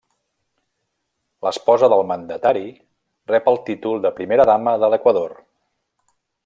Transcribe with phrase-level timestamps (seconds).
[1.47, 2.65] L'esposa del mandatari
[3.35, 5.41] rep el títol de Primera Dama de l'Equador.